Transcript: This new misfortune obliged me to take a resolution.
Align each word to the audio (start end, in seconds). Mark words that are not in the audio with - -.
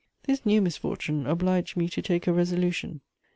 This 0.23 0.43
new 0.47 0.63
misfortune 0.63 1.27
obliged 1.27 1.77
me 1.77 1.87
to 1.89 2.01
take 2.01 2.25
a 2.25 2.33
resolution. 2.33 3.01